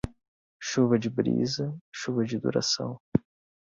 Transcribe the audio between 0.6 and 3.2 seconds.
Chuva de brisa, chuva de duração.